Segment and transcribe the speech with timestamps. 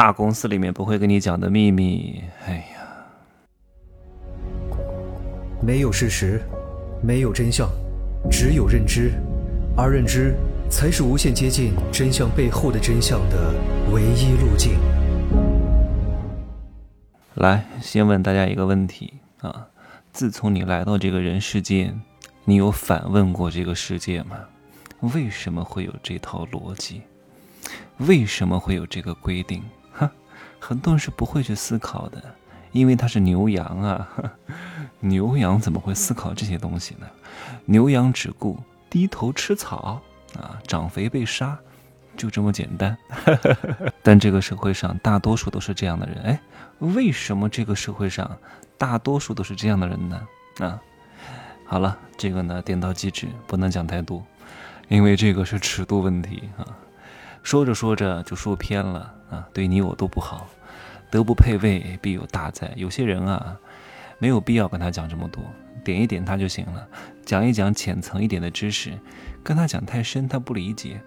[0.00, 2.24] 大公司里面不会跟你讲的秘密。
[2.46, 2.80] 哎呀，
[5.60, 6.40] 没有事实，
[7.02, 7.68] 没有真相，
[8.30, 9.12] 只有认知，
[9.76, 10.34] 而认知
[10.70, 13.52] 才是无限接近真相背后的真相的
[13.92, 14.78] 唯一路径。
[17.34, 19.12] 来，先问大家一个问题
[19.42, 19.68] 啊：
[20.12, 22.00] 自从你来到这个人世间，
[22.46, 24.38] 你有反问过这个世界吗？
[25.12, 27.02] 为什么会有这套逻辑？
[27.98, 29.62] 为什么会有这个规定？
[30.60, 32.22] 很多人是不会去思考的，
[32.70, 34.08] 因为他是牛羊啊，
[35.00, 37.06] 牛羊怎么会思考这些东西呢？
[37.64, 40.00] 牛羊只顾低头吃草
[40.38, 41.58] 啊，长肥被杀，
[42.16, 42.96] 就这么简单。
[44.02, 46.40] 但这个社会上大多数都是这样的人，哎，
[46.78, 48.30] 为什么这个社会上
[48.76, 50.28] 大多数都是这样的人呢？
[50.60, 50.80] 啊，
[51.64, 54.22] 好了，这个呢点到即止，不能讲太多，
[54.88, 56.66] 因为这个是尺度问题啊。
[57.42, 60.48] 说着说着就说偏了啊，对你我都不好。
[61.10, 62.72] 德不配位，必有大灾。
[62.76, 63.56] 有些人啊，
[64.18, 65.42] 没有必要跟他讲这么多，
[65.82, 66.86] 点一点他就行了，
[67.24, 68.92] 讲一讲浅层一点的知识，
[69.42, 71.00] 跟他讲太深他不理解。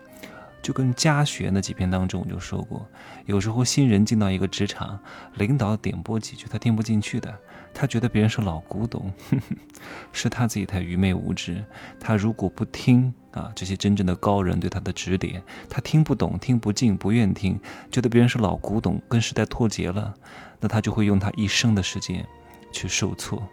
[0.64, 2.88] 就跟家学那几篇当中我就说过，
[3.25, 4.97] 有时候新人进到一个职场，
[5.36, 7.38] 领导点拨几句他听不进去的，
[7.73, 9.11] 他觉得别人是老古董，
[10.14, 11.64] 是他自己太愚昧无知。
[12.00, 17.59] 他如果不听啊，这些真正的高人对他的指点，他听不懂、听不进、不愿听，
[17.92, 20.14] 觉得别人是老古董，跟时代脱节了，
[20.61, 22.25] 那他就会用他一生的时间
[22.72, 23.45] 去受挫，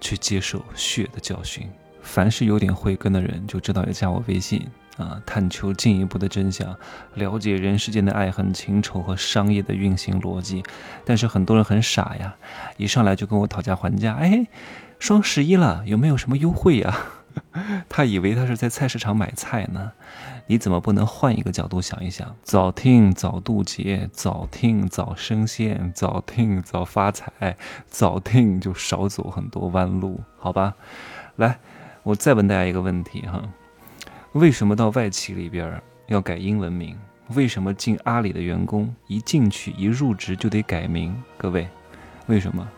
[0.00, 1.68] 去接受血的教训。
[2.00, 4.66] 凡是有点慧根的人，就知道要加我微信。
[4.96, 6.76] 啊，探求进一步的真相，
[7.14, 10.62] 了解人世间的爱恨情仇和商业的运行逻辑。
[11.04, 12.36] 但是很多人很傻呀，
[12.76, 14.14] 一上来就跟我讨价还价。
[14.14, 14.46] 哎，
[14.98, 16.96] 双十一了，有没有什么优惠呀？
[17.88, 19.92] 他以为他是在菜市场买菜呢。
[20.46, 22.36] 你怎么不能换一个角度想一想？
[22.44, 27.56] 早听早渡劫，早听早升仙，早听早发财，
[27.88, 30.74] 早听就少走很多弯路，好吧？
[31.34, 31.58] 来，
[32.04, 33.42] 我再问大家一个问题哈。
[34.34, 36.98] 为什么到外企里边要改英文名？
[37.36, 41.14] 为什么进阿里的员工一进去一入职就得改名？
[41.38, 41.68] 各位，
[42.26, 42.68] 为什么？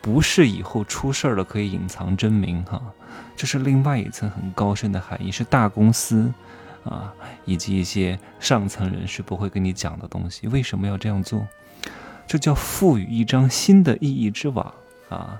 [0.00, 2.80] 不是以后出事儿了可以隐藏真名哈，
[3.36, 6.32] 这是另外一层很高深的含义，是大公司
[6.84, 7.12] 啊
[7.44, 10.48] 以及一些上层人士不会跟你讲的东西。
[10.48, 11.46] 为什么要这样做？
[12.26, 14.72] 这叫赋予一张新的意义之网
[15.10, 15.38] 啊，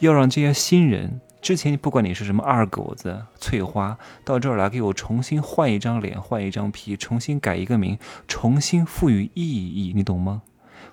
[0.00, 1.22] 要让这些新人。
[1.44, 10.40] 之前不管你是什么二狗子、翠花，到这儿来给我重新换一张脸、换一张皮，重新改一个名，重新赋予意义，你懂吗？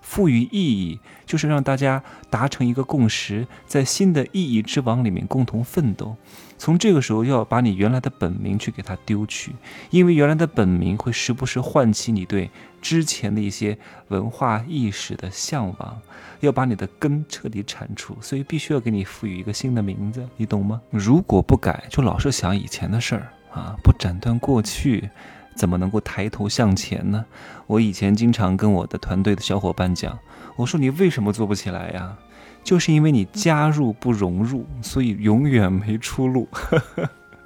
[0.02, 6.16] 赋予意义就是让大家达成一个共识，在新的意义之网里面共同奋斗。
[6.58, 9.56] 从这个时候要把你原来的本名去给它丢去，
[9.90, 12.52] 因为原来的本名会时不时唤起你对
[12.82, 13.78] 之前的一些
[14.10, 16.02] 文化意识的向往。
[16.42, 20.82] 要把你的根彻底铲除，所以必须要给你赋予一个新的名字，你懂吗？
[20.90, 25.08] 如果不改，就老是想以前的事儿啊，不斩断过去，
[25.56, 27.26] 怎么能够抬头向前呢？
[27.68, 30.18] 我以前经常跟我的团队的小伙伴讲，
[30.56, 32.18] 我说你为什么做不起来呀？
[32.64, 36.48] 就是因为你加入不融入，所以永远没出路。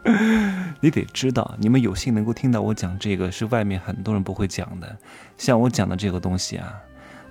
[0.81, 4.97] 你得知道，你们有幸能够听到我讲这个，是外面很多人不会讲的。
[5.37, 6.73] 像我讲的这个东西啊。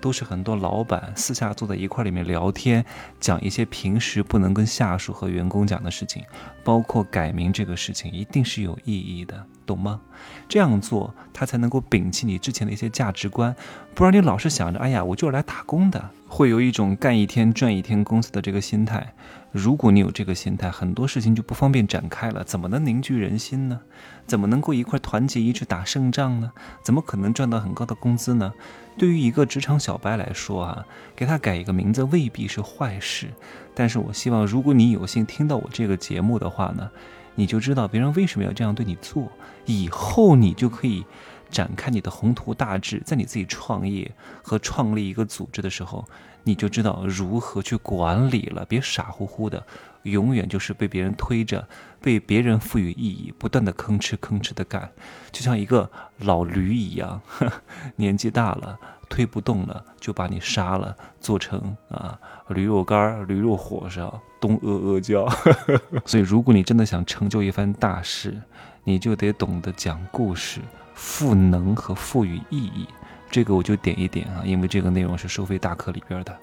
[0.01, 2.85] 都是很多老板私下坐在一块里面聊天，
[3.19, 6.23] 讲一些平时不能跟下属和员工讲的事情，
[6.63, 10.01] 包括改名这个事情，一定是有意义的，懂吗？
[10.49, 13.55] 这样做他才能够摒弃你之前的一些价值观，
[13.95, 19.15] 不然你老是想着，哎呀，我就是来打工的，会有一种干一天赚一天工资的这个心态。
[19.51, 23.81] 如果你有这个心态，很多事情就不方便展开了，怎么能凝聚人心呢？
[24.27, 26.51] 怎么能够一块团结一致打胜仗呢？
[26.83, 28.53] 怎么可能赚到很高的工资呢？
[28.99, 33.29] 对于一个职场小白来说啊，给他改一个名字未必是坏事。
[33.75, 36.91] 但是我希望，如果你有幸听到我这个节目的话呢，
[37.35, 39.31] 你就知道别人为什么要这样对你做，
[39.67, 41.05] 以后你就可以。
[41.51, 44.11] 展开你的宏图大志，在你自己创业
[44.43, 46.05] 和创立一个组织的时候，
[46.43, 48.65] 你就知道如何去管理了。
[48.65, 49.65] 别傻乎乎的，
[50.03, 51.67] 永远就是被别人推着，
[52.01, 54.91] 被别人赋予意义，不断的吭哧吭哧的干，
[55.33, 57.21] 就像一个老驴一样，
[57.97, 62.19] 年纪大了推不动了，就把你杀了，做成啊
[62.49, 65.29] 驴肉干、驴肉火烧，东阿阿胶。
[66.05, 68.41] 所以，如果你真的想成就一番大事，
[68.85, 70.61] 你就得懂得讲故事。
[70.95, 72.87] 赋能和赋予意义，
[73.29, 76.39] 这个我就点一点啊，因为这个内容是收费大课里边的，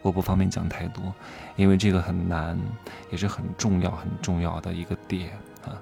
[0.00, 1.12] 我不方便讲太多，
[1.56, 2.56] 因为这个很难，
[3.10, 5.30] 也是很重要很重要的一个点
[5.64, 5.74] 啊。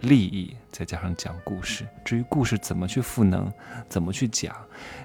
[0.00, 1.86] 利益，再加上讲故事。
[2.02, 3.52] 至于故事怎么去赋能，
[3.90, 4.56] 怎么去讲，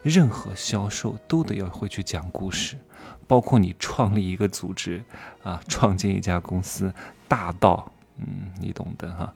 [0.02, 2.78] 任何销售都得要会去讲故事，
[3.28, 5.04] 包括你创立一个组织
[5.44, 6.94] 啊，创建一家公司，
[7.28, 9.34] 大到嗯，你懂的哈。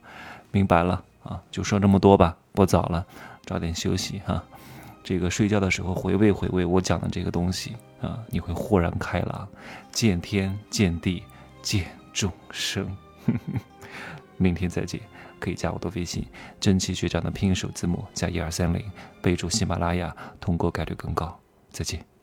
[0.52, 3.06] 明白了啊，就说这么多吧，不早了，
[3.46, 4.42] 早点休息哈。
[5.04, 9.48] 这个睡觉的时候回味回味我讲的这个东西啊，你会豁然开朗，
[9.92, 11.22] 见天见地
[11.62, 12.90] 见众生。
[14.38, 15.02] 明天再见。
[15.38, 16.26] 可以加我的微信，
[16.60, 18.84] 真奇学长的拼音首字母加一二三零，
[19.22, 21.38] 备注喜马拉雅，通过概率更高。
[21.70, 22.15] 再见。